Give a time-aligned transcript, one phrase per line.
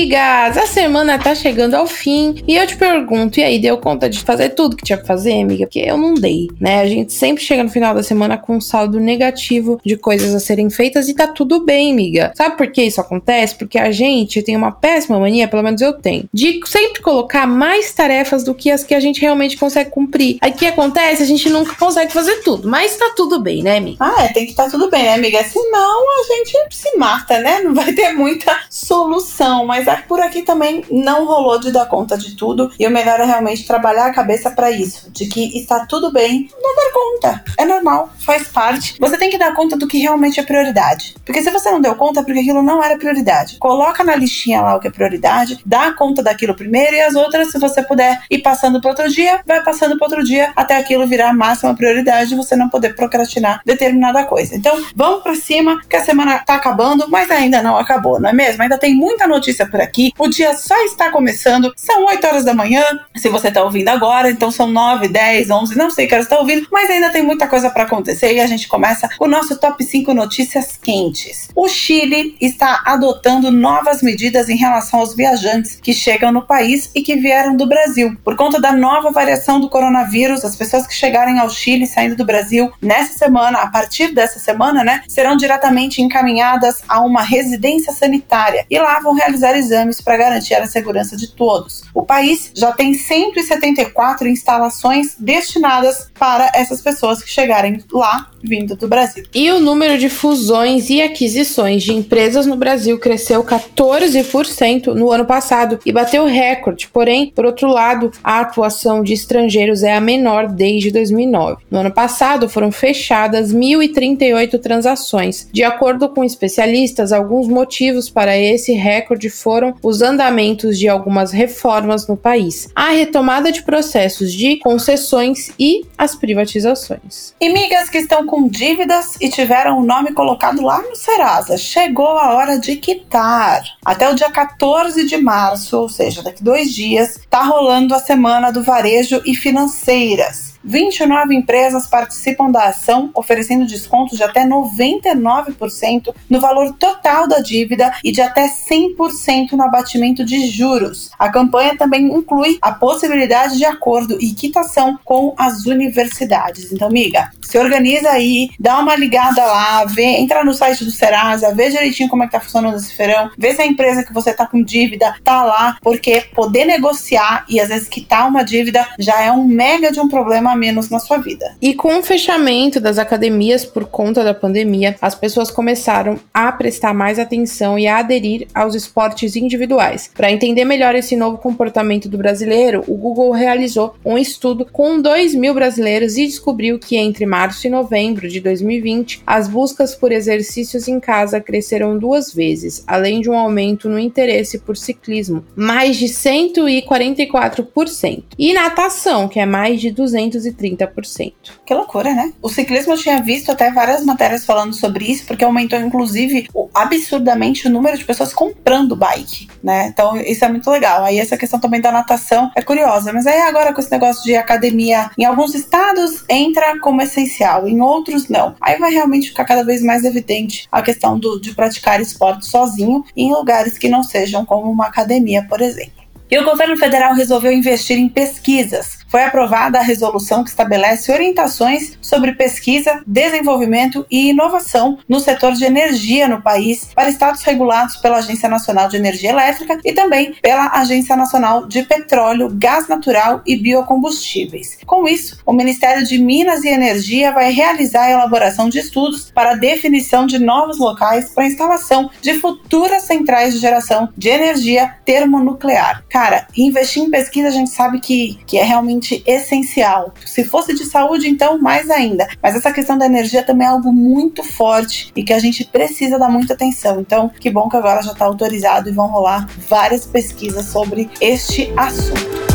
[0.00, 0.56] Amigas!
[0.56, 4.20] A semana tá chegando ao fim e eu te pergunto, e aí, deu conta de
[4.20, 5.66] fazer tudo que tinha que fazer, amiga?
[5.66, 6.80] Porque eu não dei, né?
[6.80, 10.40] A gente sempre chega no final da semana com um saldo negativo de coisas a
[10.40, 12.32] serem feitas e tá tudo bem, amiga.
[12.34, 13.54] Sabe por que isso acontece?
[13.54, 17.92] Porque a gente tem uma péssima mania, pelo menos eu tenho, de sempre colocar mais
[17.92, 20.38] tarefas do que as que a gente realmente consegue cumprir.
[20.40, 21.22] Aí o que acontece?
[21.22, 23.98] A gente nunca consegue fazer tudo, mas tá tudo bem, né, amiga?
[24.00, 25.44] Ah, é, tem que estar tá tudo bem, né, amiga?
[25.44, 27.60] Senão a gente se mata, né?
[27.60, 28.58] Não vai ter muita
[28.90, 33.20] solução, mas por aqui também não rolou de dar conta de tudo e o melhor
[33.20, 37.44] é realmente trabalhar a cabeça para isso, de que está tudo bem, não dar conta.
[37.56, 38.96] É normal, faz parte.
[38.98, 41.14] Você tem que dar conta do que realmente é prioridade.
[41.24, 43.58] Porque se você não deu conta, é porque aquilo não era prioridade.
[43.60, 47.52] Coloca na listinha lá o que é prioridade, dá conta daquilo primeiro e as outras,
[47.52, 51.06] se você puder ir passando para outro dia, vai passando para outro dia até aquilo
[51.06, 54.56] virar a máxima prioridade e você não poder procrastinar determinada coisa.
[54.56, 58.32] Então, vamos para cima, que a semana tá acabando, mas ainda não acabou, não é
[58.32, 58.64] mesmo?
[58.64, 60.12] Ainda tem muita notícia por aqui.
[60.18, 61.72] O dia só está começando.
[61.76, 62.82] São 8 horas da manhã,
[63.14, 66.38] se você está ouvindo agora, então são 9, 10, 11, não sei que horas está
[66.38, 69.84] ouvindo, mas ainda tem muita coisa para acontecer e a gente começa o nosso top
[69.84, 71.48] 5 notícias quentes.
[71.54, 77.02] O Chile está adotando novas medidas em relação aos viajantes que chegam no país e
[77.02, 78.16] que vieram do Brasil.
[78.24, 82.24] Por conta da nova variação do coronavírus, as pessoas que chegarem ao Chile saindo do
[82.24, 88.64] Brasil nessa semana, a partir dessa semana, né, serão diretamente encaminhadas a uma residência sanitária
[88.70, 91.82] e lá vão realizar exames para garantir a segurança de todos.
[91.92, 98.88] O país já tem 174 instalações destinadas para essas pessoas que chegarem lá vindo do
[98.88, 99.24] Brasil.
[99.34, 105.24] E o número de fusões e aquisições de empresas no Brasil cresceu 14% no ano
[105.24, 106.88] passado e bateu recorde.
[106.88, 111.62] Porém, por outro lado, a atuação de estrangeiros é a menor desde 2009.
[111.70, 115.48] No ano passado, foram fechadas 1.038 transações.
[115.52, 122.06] De acordo com especialistas, alguns motivos para esse recorde foram os andamentos de algumas reformas
[122.06, 127.34] no país, a retomada de processos de concessões e as privatizações.
[127.40, 132.16] E migas que estão com dívidas e tiveram o nome colocado lá no Serasa, chegou
[132.16, 133.60] a hora de quitar.
[133.84, 138.52] Até o dia 14 de março, ou seja, daqui dois dias, tá rolando a semana
[138.52, 140.59] do varejo e financeiras.
[140.62, 147.92] 29 empresas participam da ação, oferecendo descontos de até 99% no valor total da dívida
[148.04, 151.10] e de até 100% no abatimento de juros.
[151.18, 156.72] A campanha também inclui a possibilidade de acordo e quitação com as universidades.
[156.72, 161.54] Então, amiga, se organiza aí, dá uma ligada lá, vê, entra no site do Serasa,
[161.54, 164.32] vê direitinho como é que tá funcionando esse feirão, vê se a empresa que você
[164.32, 169.20] tá com dívida tá lá, porque poder negociar e às vezes quitar uma dívida já
[169.20, 171.56] é um mega de um problema a menos na sua vida.
[171.60, 176.92] E com o fechamento das academias por conta da pandemia, as pessoas começaram a prestar
[176.92, 180.10] mais atenção e a aderir aos esportes individuais.
[180.14, 185.34] Para entender melhor esse novo comportamento do brasileiro, o Google realizou um estudo com 2
[185.34, 190.88] mil brasileiros e descobriu que entre março e novembro de 2020, as buscas por exercícios
[190.88, 196.06] em casa cresceram duas vezes, além de um aumento no interesse por ciclismo, mais de
[196.06, 201.32] 144%, e natação, que é mais de 200 230%.
[201.64, 202.32] Que loucura, né?
[202.42, 207.66] O ciclismo eu tinha visto até várias matérias falando sobre isso, porque aumentou inclusive absurdamente
[207.66, 209.88] o número de pessoas comprando bike, né?
[209.88, 211.04] Então isso é muito legal.
[211.04, 214.34] Aí essa questão também da natação é curiosa, mas aí agora com esse negócio de
[214.34, 218.54] academia, em alguns estados entra como essencial, em outros não.
[218.60, 223.04] Aí vai realmente ficar cada vez mais evidente a questão do, de praticar esporte sozinho
[223.16, 226.00] em lugares que não sejam como uma academia, por exemplo.
[226.30, 231.98] E o governo federal resolveu investir em pesquisas foi aprovada a resolução que estabelece orientações
[232.00, 238.18] sobre pesquisa, desenvolvimento e inovação no setor de energia no país para estados regulados pela
[238.18, 243.56] Agência Nacional de Energia Elétrica e também pela Agência Nacional de Petróleo, Gás Natural e
[243.56, 244.78] Biocombustíveis.
[244.86, 249.52] Com isso, o Ministério de Minas e Energia vai realizar a elaboração de estudos para
[249.52, 254.94] a definição de novos locais para a instalação de futuras centrais de geração de energia
[255.04, 256.04] termonuclear.
[256.08, 260.12] Cara, investir em pesquisa a gente sabe que, que é realmente essencial.
[260.24, 262.28] Se fosse de saúde, então mais ainda.
[262.42, 266.18] Mas essa questão da energia também é algo muito forte e que a gente precisa
[266.18, 267.00] dar muita atenção.
[267.00, 271.72] Então, que bom que agora já está autorizado e vão rolar várias pesquisas sobre este
[271.76, 272.49] assunto.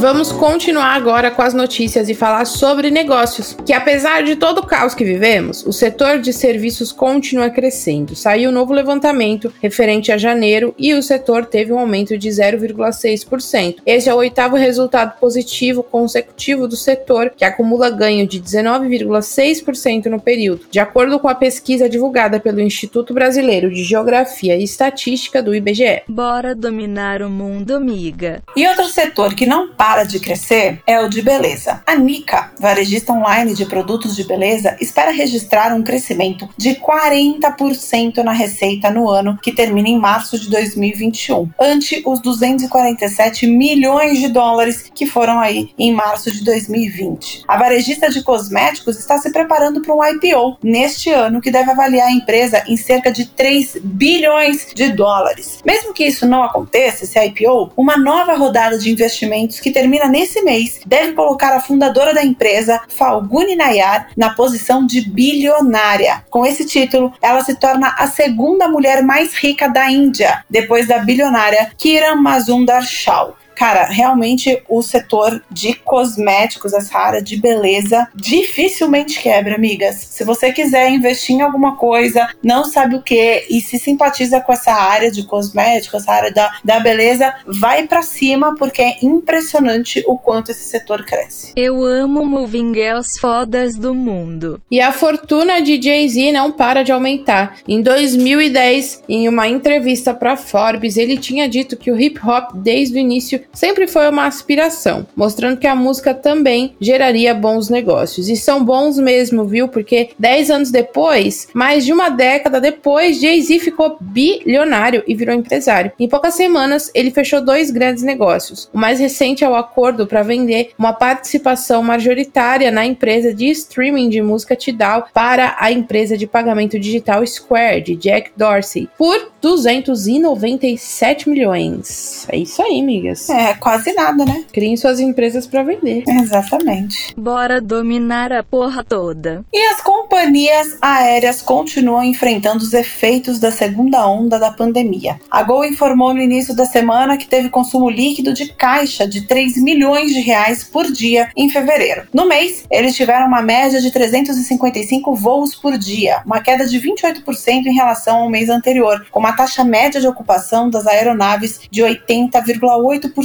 [0.00, 4.66] Vamos continuar agora com as notícias e falar sobre negócios, que apesar de todo o
[4.66, 8.16] caos que vivemos, o setor de serviços continua crescendo.
[8.16, 13.76] Saiu um novo levantamento referente a janeiro e o setor teve um aumento de 0,6%.
[13.84, 20.18] Esse é o oitavo resultado positivo consecutivo do setor, que acumula ganho de 19,6% no
[20.18, 25.54] período, de acordo com a pesquisa divulgada pelo Instituto Brasileiro de Geografia e Estatística do
[25.54, 26.04] IBGE.
[26.08, 28.42] Bora dominar o mundo, amiga.
[28.56, 31.82] E outro setor que não para para de crescer é o de beleza.
[31.84, 38.30] A Nika, varejista online de produtos de beleza, espera registrar um crescimento de 40% na
[38.30, 44.88] receita no ano que termina em março de 2021, ante os 247 milhões de dólares
[44.94, 47.42] que foram aí em março de 2020.
[47.48, 52.06] A varejista de cosméticos está se preparando para um IPO neste ano que deve avaliar
[52.06, 55.58] a empresa em cerca de 3 bilhões de dólares.
[55.66, 60.42] Mesmo que isso não aconteça, esse IPO, uma nova rodada de investimentos que termina nesse
[60.42, 66.22] mês, deve colocar a fundadora da empresa, Falguni Nayar, na posição de bilionária.
[66.28, 70.98] Com esse título, ela se torna a segunda mulher mais rica da Índia, depois da
[70.98, 79.20] bilionária Kiran Mazumdar Shaw cara, realmente o setor de cosméticos, essa área de beleza, dificilmente
[79.20, 79.96] quebra, amigas.
[79.96, 84.50] Se você quiser investir em alguma coisa, não sabe o que e se simpatiza com
[84.50, 90.02] essa área de cosméticos, essa área da, da beleza, vai para cima porque é impressionante
[90.06, 91.52] o quanto esse setor cresce.
[91.54, 94.58] Eu amo moving girls fodas do mundo.
[94.70, 97.58] E a fortuna de Jay-Z não para de aumentar.
[97.68, 102.96] Em 2010, em uma entrevista para Forbes, ele tinha dito que o hip hop desde
[102.96, 108.28] o início sempre foi uma aspiração, mostrando que a música também geraria bons negócios.
[108.28, 109.68] E são bons mesmo, viu?
[109.68, 115.92] Porque 10 anos depois, mais de uma década depois, Jay-Z ficou bilionário e virou empresário.
[115.98, 118.68] Em poucas semanas, ele fechou dois grandes negócios.
[118.72, 124.08] O mais recente é o acordo para vender uma participação majoritária na empresa de streaming
[124.08, 131.28] de música Tidal para a empresa de pagamento digital Square, de Jack Dorsey, por 297
[131.28, 132.26] milhões.
[132.30, 133.29] É isso aí, amigas.
[133.30, 134.44] É, quase nada, né?
[134.52, 136.04] Criem suas empresas para vender.
[136.06, 137.14] Exatamente.
[137.16, 139.44] Bora dominar a porra toda.
[139.52, 145.20] E as companhias aéreas continuam enfrentando os efeitos da segunda onda da pandemia.
[145.30, 149.56] A Gol informou no início da semana que teve consumo líquido de caixa de 3
[149.62, 152.02] milhões de reais por dia em fevereiro.
[152.12, 157.66] No mês, eles tiveram uma média de 355 voos por dia, uma queda de 28%
[157.66, 163.19] em relação ao mês anterior, com uma taxa média de ocupação das aeronaves de 80,8%.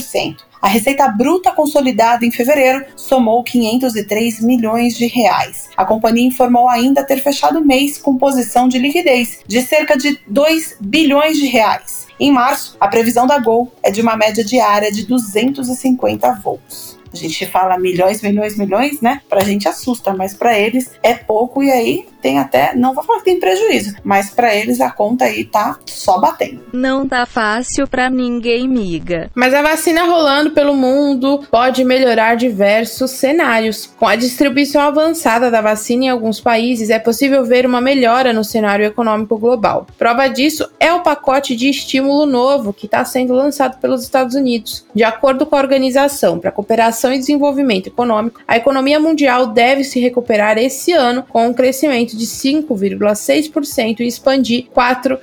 [0.62, 5.70] A receita bruta consolidada em fevereiro somou 503 milhões de reais.
[5.78, 10.20] A companhia informou ainda ter fechado o mês com posição de liquidez de cerca de
[10.28, 12.08] 2 bilhões de reais.
[12.20, 16.98] Em março, a previsão da Gol é de uma média diária de 250 voos.
[17.14, 19.22] A gente fala milhões, milhões, milhões, né?
[19.30, 23.20] Pra gente assusta, mas para eles é pouco e aí tem até, não vou falar
[23.20, 26.60] que tem prejuízo, mas para eles a conta aí tá só batendo.
[26.74, 29.30] Não tá fácil para ninguém, miga.
[29.36, 33.86] Mas a vacina rolando pelo mundo pode melhorar diversos cenários.
[34.00, 38.44] Com a distribuição avançada da vacina em alguns países, é possível ver uma melhora no
[38.44, 39.86] cenário econômico global.
[39.96, 44.84] Prova disso é o pacote de estímulo novo que está sendo lançado pelos Estados Unidos.
[44.96, 49.84] De acordo com a Organização para a Cooperação e Desenvolvimento Econômico, a economia mundial deve
[49.84, 55.20] se recuperar esse ano com um crescimento de 5,6% e expandir 4%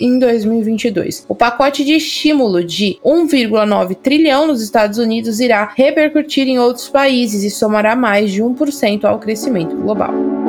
[0.00, 1.24] em 2022.
[1.28, 7.42] O pacote de estímulo de 1,9 trilhão nos Estados Unidos irá repercutir em outros países
[7.44, 10.39] e somará mais de 1% ao crescimento global.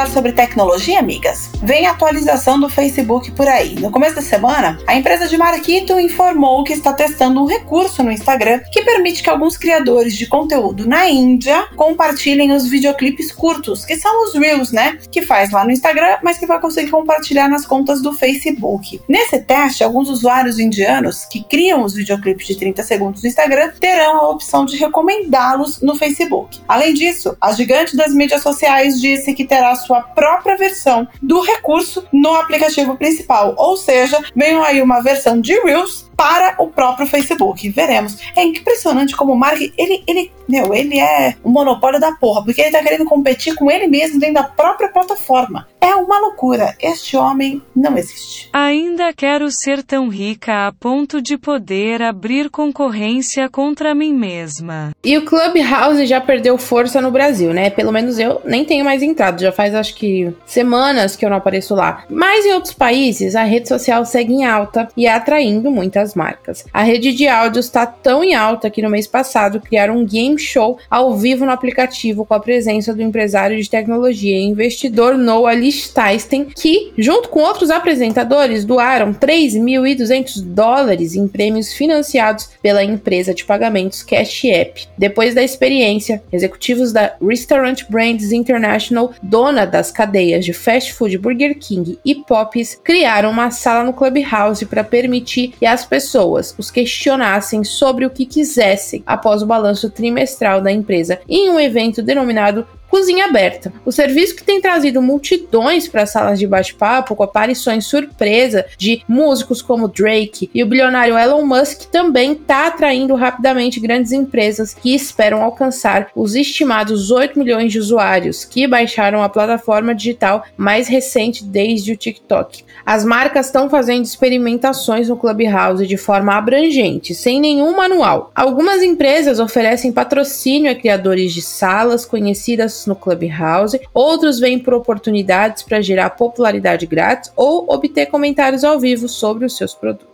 [0.00, 1.50] Falar sobre tecnologia, amigas?
[1.62, 3.74] Vem atualização do Facebook por aí.
[3.74, 8.10] No começo da semana, a empresa de Marquito informou que está testando um recurso no
[8.10, 13.96] Instagram que permite que alguns criadores de conteúdo na Índia compartilhem os videoclipes curtos, que
[13.96, 14.98] são os Reels, né?
[15.10, 19.00] Que faz lá no Instagram, mas que vai conseguir compartilhar nas contas do Facebook.
[19.08, 24.16] Nesse teste, alguns usuários indianos que criam os videoclipes de 30 segundos no Instagram terão
[24.16, 26.60] a opção de recomendá-los no Facebook.
[26.66, 32.04] Além disso, a gigante das mídias sociais disse que terá sua própria versão do recurso
[32.12, 33.54] no aplicativo principal.
[33.56, 37.66] Ou seja, veio aí uma versão de Reels para o próprio Facebook.
[37.70, 38.18] Veremos.
[38.36, 42.60] É impressionante como o Mark, ele, ele, meu, ele é um monopólio da porra, porque
[42.60, 45.66] ele tá querendo competir com ele mesmo dentro da própria plataforma.
[45.80, 46.76] É uma loucura.
[46.78, 48.50] Este homem não existe.
[48.52, 54.90] Ainda quero ser tão rica a ponto de poder abrir concorrência contra mim mesma.
[55.02, 57.70] E o Clubhouse já perdeu força no Brasil, né?
[57.70, 59.40] Pelo menos eu nem tenho mais entrado.
[59.40, 62.04] Já faz acho que semanas que eu não apareço lá.
[62.10, 66.64] Mas em outros países, a rede social segue em alta e atraindo muitas marcas.
[66.72, 70.38] A rede de áudios está tão em alta que no mês passado criaram um game
[70.38, 75.54] show ao vivo no aplicativo com a presença do empresário de tecnologia e investidor Noah
[75.54, 83.44] Lichtenstein, que, junto com outros apresentadores, doaram 3.200 dólares em prêmios financiados pela empresa de
[83.44, 84.86] pagamentos Cash App.
[84.96, 91.58] Depois da experiência, executivos da Restaurant Brands International, dona das cadeias de fast food Burger
[91.58, 97.64] King e Popeyes, criaram uma sala no Clubhouse para permitir que as pessoas os questionassem
[97.64, 103.26] sobre o que quisessem após o balanço trimestral da empresa em um evento denominado Cozinha
[103.26, 103.72] Aberta.
[103.86, 109.62] O serviço que tem trazido multidões para salas de bate-papo com aparições surpresa de músicos
[109.62, 115.40] como Drake e o bilionário Elon Musk também está atraindo rapidamente grandes empresas que esperam
[115.40, 121.92] alcançar os estimados 8 milhões de usuários que baixaram a plataforma digital mais recente desde
[121.92, 122.64] o TikTok.
[122.84, 128.32] As marcas estão fazendo experimentações no Clubhouse de forma abrangente, sem nenhum manual.
[128.34, 135.62] Algumas empresas oferecem patrocínio a criadores de salas conhecidas no Clubhouse, outros vêm por oportunidades
[135.62, 140.09] para gerar popularidade grátis ou obter comentários ao vivo sobre os seus produtos.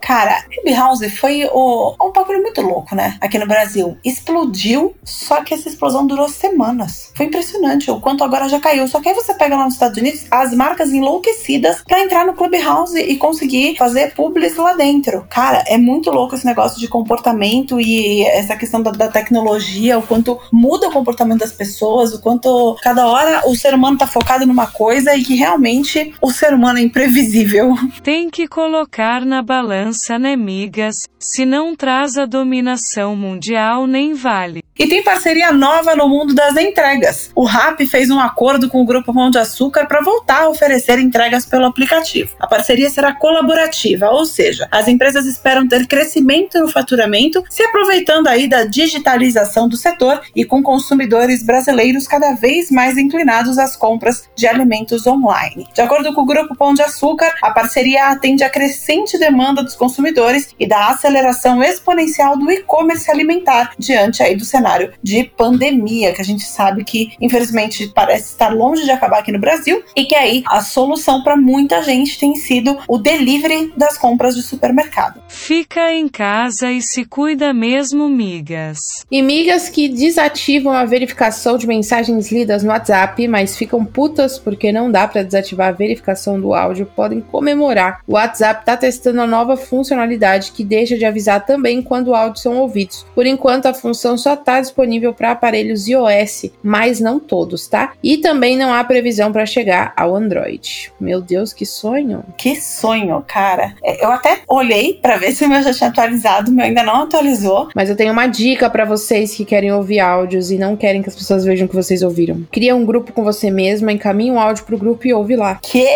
[0.00, 3.16] Cara, Clubhouse foi o, um bagulho muito louco, né?
[3.20, 3.96] Aqui no Brasil.
[4.04, 7.10] Explodiu, só que essa explosão durou semanas.
[7.16, 8.86] Foi impressionante o quanto agora já caiu.
[8.86, 12.34] Só que aí você pega lá nos Estados Unidos as marcas enlouquecidas para entrar no
[12.34, 15.26] Clubhouse e conseguir fazer publis lá dentro.
[15.28, 20.02] Cara, é muito louco esse negócio de comportamento e essa questão da, da tecnologia, o
[20.02, 24.46] quanto muda o comportamento das pessoas, o quanto cada hora o ser humano tá focado
[24.46, 27.74] numa coisa e que realmente o ser humano é imprevisível.
[28.02, 34.14] Tem que colocar na balança aliança nemigas, né, se não traz a dominação mundial nem
[34.14, 34.62] vale.
[34.78, 37.30] E tem parceria nova no mundo das entregas.
[37.34, 40.98] O Rap fez um acordo com o Grupo Pão de Açúcar para voltar a oferecer
[40.98, 42.36] entregas pelo aplicativo.
[42.38, 48.26] A parceria será colaborativa, ou seja, as empresas esperam ter crescimento no faturamento, se aproveitando
[48.26, 54.28] aí da digitalização do setor e com consumidores brasileiros cada vez mais inclinados às compras
[54.36, 55.66] de alimentos online.
[55.72, 59.74] De acordo com o Grupo Pão de Açúcar, a parceria atende à crescente demanda dos
[59.76, 66.20] consumidores e da aceleração exponencial do e-commerce alimentar diante aí do cenário de pandemia, que
[66.20, 70.14] a gente sabe que infelizmente parece estar longe de acabar aqui no Brasil e que
[70.14, 75.22] aí a solução para muita gente tem sido o delivery das compras de supermercado.
[75.28, 79.04] Fica em casa e se cuida mesmo, migas.
[79.10, 84.72] E migas que desativam a verificação de mensagens lidas no WhatsApp, mas ficam putas porque
[84.72, 88.00] não dá para desativar a verificação do áudio, podem comemorar.
[88.06, 92.56] O WhatsApp está testando a nova funcionalidade que deixa de avisar também quando áudios são
[92.58, 93.04] ouvidos.
[93.14, 97.92] Por enquanto, a função só está disponível para aparelhos iOS, mas não todos, tá?
[98.02, 100.92] E também não há previsão para chegar ao Android.
[101.00, 102.24] Meu Deus, que sonho!
[102.36, 103.74] Que sonho, cara!
[103.82, 106.82] É, eu até olhei para ver se o meu já tinha atualizado, o meu ainda
[106.82, 107.68] não atualizou.
[107.74, 111.08] Mas eu tenho uma dica para vocês que querem ouvir áudios e não querem que
[111.08, 112.46] as pessoas vejam que vocês ouviram.
[112.50, 115.58] Cria um grupo com você mesma, encaminha um áudio pro grupo e ouve lá.
[115.62, 115.86] Que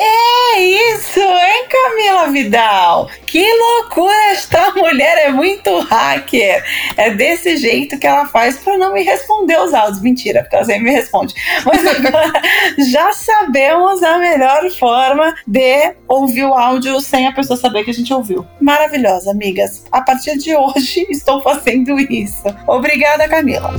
[0.59, 3.09] isso, hein, Camila Vidal?
[3.27, 4.15] Que loucura!
[4.33, 6.65] Esta mulher é muito hacker.
[6.97, 10.03] É desse jeito que ela faz para não me responder os áudios.
[10.03, 11.35] Mentira, porque ela sempre me responde.
[11.65, 12.33] Mas agora
[12.91, 17.95] já sabemos a melhor forma de ouvir o áudio sem a pessoa saber que a
[17.95, 18.47] gente ouviu.
[18.61, 19.85] Maravilhosa, amigas.
[19.93, 22.45] A partir de hoje estou fazendo isso.
[22.67, 23.73] Obrigada, Camila.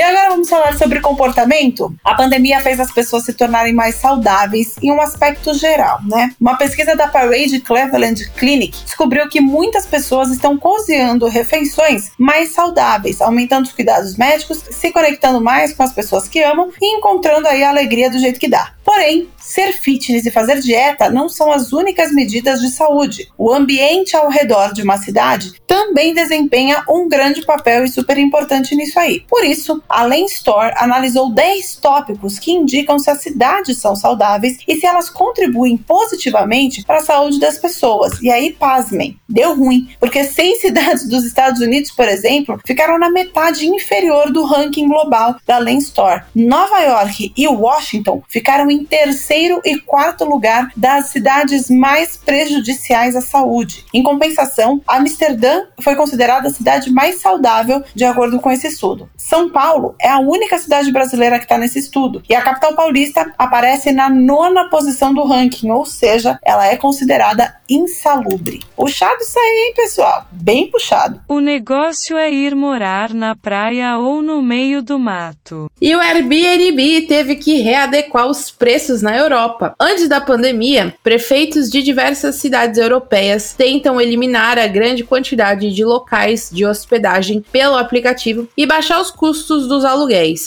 [0.00, 1.92] E agora vamos falar sobre comportamento.
[2.04, 6.32] A pandemia fez as pessoas se tornarem mais saudáveis em um aspecto geral, né?
[6.40, 13.20] Uma pesquisa da Parade Cleveland Clinic descobriu que muitas pessoas estão cozinhando refeições mais saudáveis,
[13.20, 17.64] aumentando os cuidados médicos, se conectando mais com as pessoas que amam e encontrando aí
[17.64, 18.74] a alegria do jeito que dá.
[18.84, 23.28] Porém, ser fitness e fazer dieta não são as únicas medidas de saúde.
[23.36, 28.74] O ambiente ao redor de uma cidade também desempenha um grande papel e super importante
[28.74, 29.24] nisso aí.
[29.28, 34.58] Por isso, a Lane Store analisou 10 tópicos que indicam se as cidades são saudáveis
[34.66, 38.20] e se elas contribuem positivamente para a saúde das pessoas.
[38.20, 43.10] E aí, pasmem, deu ruim, porque seis cidades dos Estados Unidos, por exemplo, ficaram na
[43.10, 46.22] metade inferior do ranking global da Lane Store.
[46.34, 53.20] Nova York e Washington ficaram em terceiro e quarto lugar das cidades mais prejudiciais à
[53.20, 53.84] saúde.
[53.92, 59.08] Em compensação, Amsterdã foi considerada a cidade mais saudável de acordo com esse estudo.
[59.16, 63.32] São Paulo é a única cidade brasileira que está nesse estudo e a capital paulista
[63.38, 68.60] aparece na nona posição do ranking, ou seja, ela é considerada insalubre.
[68.74, 70.26] Puxado isso aí, hein, pessoal?
[70.32, 71.20] Bem puxado.
[71.28, 75.70] O negócio é ir morar na praia ou no meio do mato.
[75.80, 79.74] E o Airbnb teve que readequar os preços na Europa.
[79.78, 86.50] Antes da pandemia, prefeitos de diversas cidades europeias tentam eliminar a grande quantidade de locais
[86.52, 89.99] de hospedagem pelo aplicativo e baixar os custos dos aluguéis.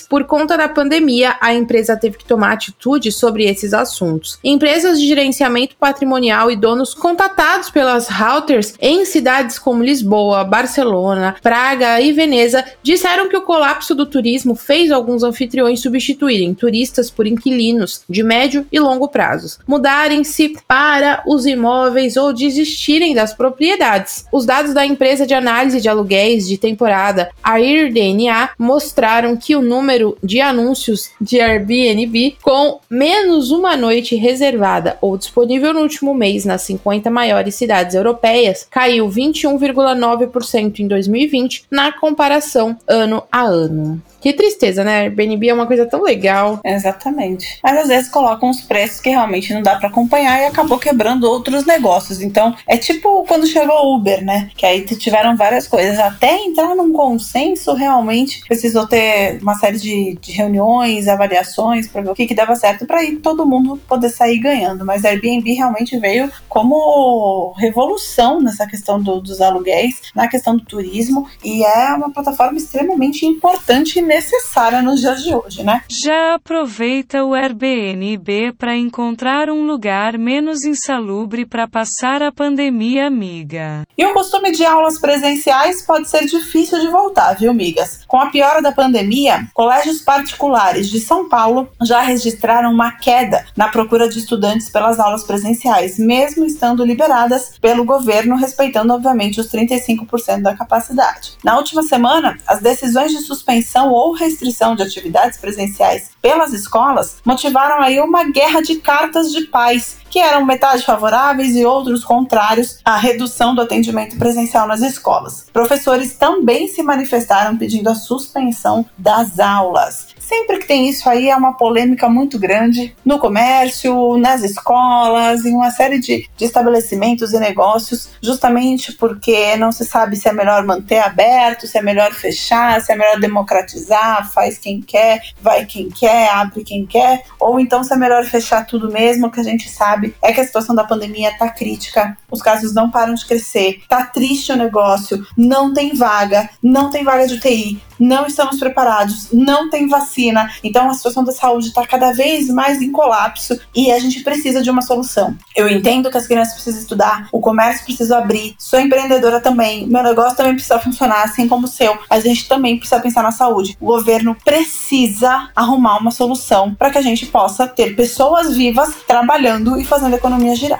[0.10, 4.40] Por conta da pandemia, a empresa teve que tomar atitude sobre esses assuntos.
[4.44, 12.02] Empresas de gerenciamento patrimonial e donos contatados pelas routers em cidades como Lisboa, Barcelona, Praga
[12.02, 18.04] e Veneza disseram que o colapso do turismo fez alguns anfitriões substituírem turistas por inquilinos
[18.10, 24.26] de médio e longo prazos, mudarem-se para os imóveis ou desistirem das propriedades.
[24.32, 30.18] Os dados da empresa de análise de aluguéis de temporada AirDNA mostraram que o número
[30.24, 36.62] de anúncios de Airbnb com menos uma noite reservada ou disponível no último mês nas
[36.62, 44.02] 50 maiores cidades europeias caiu 21,9% em 2020 na comparação ano a ano.
[44.24, 45.02] Que tristeza, né?
[45.02, 46.62] Airbnb é uma coisa tão legal.
[46.64, 47.60] Exatamente.
[47.62, 51.26] Mas às vezes colocam uns preços que realmente não dá para acompanhar e acabou quebrando
[51.26, 52.22] outros negócios.
[52.22, 54.50] Então, é tipo quando chegou o Uber, né?
[54.56, 56.00] Que aí tiveram várias coisas.
[56.00, 62.10] Até entrar num consenso, realmente precisou ter uma série de, de reuniões, avaliações para ver
[62.12, 64.86] o que, que dava certo para aí todo mundo poder sair ganhando.
[64.86, 71.28] Mas Airbnb realmente veio como revolução nessa questão do, dos aluguéis, na questão do turismo
[71.44, 75.84] e é uma plataforma extremamente importante e necessária nos dias de hoje, né?
[75.88, 83.84] Já aproveita o Airbnb para encontrar um lugar menos insalubre para passar a pandemia, amiga.
[83.98, 88.04] E o costume de aulas presenciais pode ser difícil de voltar, viu, amigas?
[88.08, 89.23] Com a piora da pandemia,
[89.54, 95.24] colégios particulares de São Paulo já registraram uma queda na procura de estudantes pelas aulas
[95.24, 101.38] presenciais, mesmo estando liberadas pelo governo, respeitando, obviamente, os 35% da capacidade.
[101.44, 107.82] Na última semana, as decisões de suspensão ou restrição de atividades presenciais pelas escolas motivaram
[107.82, 112.98] aí uma guerra de cartas de pais que eram metade favoráveis e outros contrários à
[112.98, 115.48] redução do atendimento presencial nas escolas.
[115.52, 120.13] Professores também se manifestaram pedindo a suspensão das aulas.
[120.34, 125.54] Sempre que tem isso aí é uma polêmica muito grande no comércio, nas escolas, em
[125.54, 130.66] uma série de, de estabelecimentos e negócios, justamente porque não se sabe se é melhor
[130.66, 135.92] manter aberto, se é melhor fechar, se é melhor democratizar, faz quem quer, vai quem
[135.92, 139.70] quer, abre quem quer, ou então se é melhor fechar tudo mesmo, que a gente
[139.70, 143.84] sabe é que a situação da pandemia tá crítica, os casos não param de crescer,
[143.88, 149.28] tá triste o negócio, não tem vaga, não tem vaga de UTI, não estamos preparados,
[149.32, 150.23] não tem vacina.
[150.64, 154.62] Então a situação da saúde está cada vez mais em colapso e a gente precisa
[154.62, 155.36] de uma solução.
[155.56, 160.04] Eu entendo que as crianças precisam estudar, o comércio precisa abrir, sou empreendedora também, meu
[160.04, 161.98] negócio também precisa funcionar, assim como o seu.
[162.10, 163.78] A gente também precisa pensar na saúde.
[163.80, 169.80] O governo precisa arrumar uma solução para que a gente possa ter pessoas vivas trabalhando
[169.80, 170.80] e fazendo a economia girar.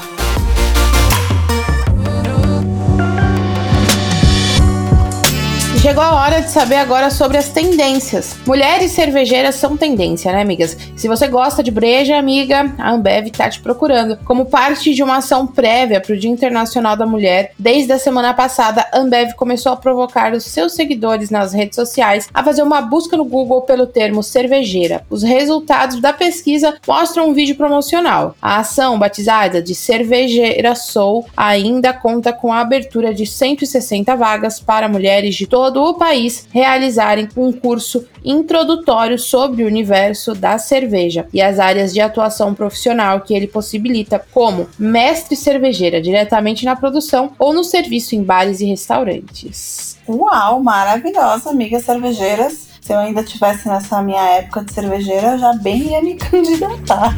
[5.84, 8.38] Chegou a hora de saber agora sobre as tendências.
[8.48, 10.78] Mulheres cervejeiras são tendência, né, amigas?
[10.96, 14.18] Se você gosta de breja, amiga, a Ambev tá te procurando.
[14.24, 18.34] Como parte de uma ação prévia para o Dia Internacional da Mulher, desde a semana
[18.34, 22.80] passada, a Ambev começou a provocar os seus seguidores nas redes sociais a fazer uma
[22.80, 25.06] busca no Google pelo termo cervejeira.
[25.10, 28.38] Os resultados da pesquisa mostram um vídeo promocional.
[28.42, 34.88] A ação, batizada de Cervejeira Soul, ainda conta com a abertura de 160 vagas para
[34.88, 41.28] mulheres de todo todo o país realizarem um curso introdutório sobre o universo da cerveja
[41.34, 47.32] e as áreas de atuação profissional que ele possibilita, como mestre cervejeira diretamente na produção
[47.40, 49.98] ou no serviço em bares e restaurantes.
[50.08, 55.54] Uau, maravilhosa, amigas cervejeiras Se eu ainda tivesse nessa minha época de cervejeira, eu já
[55.54, 57.16] bem ia me candidatar.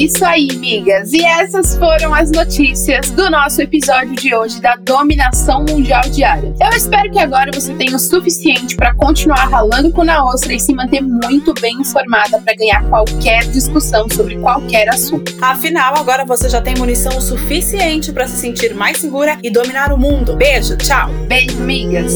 [0.00, 1.12] Isso aí, migas.
[1.12, 6.54] E essas foram as notícias do nosso episódio de hoje da dominação mundial diária.
[6.58, 10.58] Eu espero que agora você tenha o suficiente para continuar ralando com na ostra e
[10.58, 15.36] se manter muito bem informada para ganhar qualquer discussão sobre qualquer assunto.
[15.38, 19.92] Afinal, agora você já tem munição o suficiente para se sentir mais segura e dominar
[19.92, 20.34] o mundo.
[20.34, 21.10] Beijo, tchau.
[21.28, 22.14] Beijo, migas.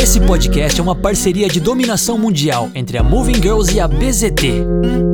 [0.00, 5.09] Esse podcast é uma parceria de dominação mundial entre a Moving Girls e a BZT.